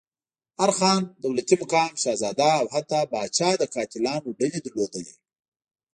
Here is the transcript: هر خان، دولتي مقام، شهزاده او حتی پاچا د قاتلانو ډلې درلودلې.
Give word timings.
هر 0.59 0.71
خان، 0.77 1.01
دولتي 1.25 1.55
مقام، 1.61 1.91
شهزاده 2.03 2.49
او 2.59 2.65
حتی 2.75 2.99
پاچا 3.11 3.49
د 3.57 3.63
قاتلانو 3.73 4.29
ډلې 4.39 4.59
درلودلې. 4.65 5.15